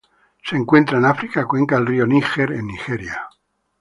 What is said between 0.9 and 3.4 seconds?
en África: cuenca del río Níger en Nigeria.